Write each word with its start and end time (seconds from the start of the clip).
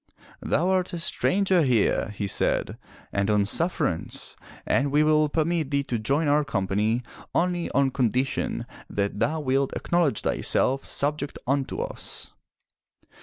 *Thou 0.41 0.67
art 0.69 0.93
a 0.93 0.99
stranger 0.99 1.61
here/' 1.61 2.09
he 2.09 2.25
said, 2.25 2.79
"and 3.13 3.29
on 3.29 3.45
sufferance, 3.45 4.35
and 4.65 4.91
we 4.91 5.03
will 5.03 5.29
permit 5.29 5.69
thee 5.69 5.83
to 5.83 5.99
join 5.99 6.27
our 6.27 6.43
company 6.43 7.03
only 7.35 7.69
on 7.69 7.91
condition 7.91 8.65
that 8.89 9.19
thou 9.19 9.39
wilt 9.39 9.71
acknowledge 9.73 10.21
thyself 10.21 10.83
subject 10.85 11.37
unto 11.45 11.81
us.' 11.81 12.31